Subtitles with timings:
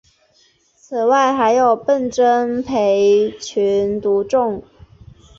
[0.77, 4.63] 此外还有笨珍培群独中。